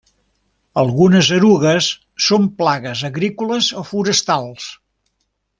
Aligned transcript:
Algunes 0.83 1.29
erugues 1.35 1.91
són 2.29 2.49
plagues 2.63 3.05
agrícoles 3.13 3.71
o 3.83 3.87
forestals. 3.93 4.71